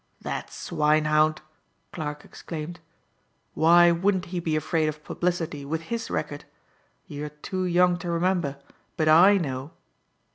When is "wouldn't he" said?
3.91-4.39